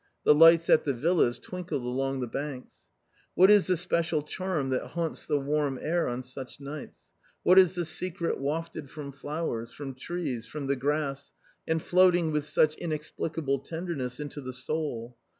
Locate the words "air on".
5.79-6.23